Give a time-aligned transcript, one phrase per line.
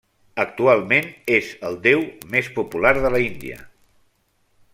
[0.43, 2.01] Actualment és el déu
[2.37, 3.63] més popular de l'Índia.